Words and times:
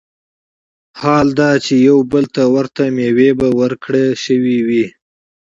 حال 1.01 1.27
دا 1.39 1.51
چي 1.65 1.73
يوې 1.87 2.03
بلي 2.11 2.27
ته 2.35 2.43
ورته 2.55 2.83
مېوې 2.95 3.29
به 3.39 3.47
وركړى 3.59 4.05
شوې 4.23 4.57
وي 4.67 4.85